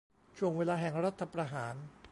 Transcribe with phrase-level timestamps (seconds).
[0.37, 1.75] ช่วงเวลาแห่งรัฐประหาร